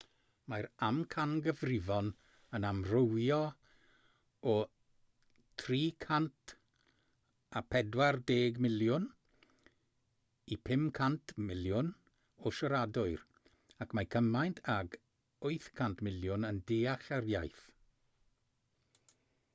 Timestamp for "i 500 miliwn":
10.55-11.91